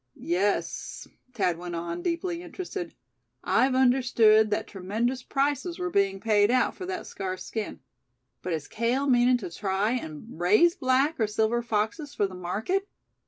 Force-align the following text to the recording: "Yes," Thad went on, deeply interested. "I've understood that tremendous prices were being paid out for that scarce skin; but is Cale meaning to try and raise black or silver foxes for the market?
"Yes," 0.15 1.07
Thad 1.35 1.59
went 1.59 1.75
on, 1.75 2.01
deeply 2.01 2.41
interested. 2.41 2.95
"I've 3.43 3.75
understood 3.75 4.49
that 4.49 4.65
tremendous 4.65 5.21
prices 5.21 5.77
were 5.77 5.91
being 5.91 6.19
paid 6.19 6.49
out 6.49 6.73
for 6.75 6.87
that 6.87 7.05
scarce 7.05 7.45
skin; 7.45 7.81
but 8.41 8.51
is 8.51 8.67
Cale 8.67 9.05
meaning 9.07 9.37
to 9.37 9.51
try 9.51 9.91
and 9.91 10.25
raise 10.39 10.73
black 10.73 11.19
or 11.19 11.27
silver 11.27 11.61
foxes 11.61 12.15
for 12.15 12.25
the 12.25 12.33
market? 12.33 12.87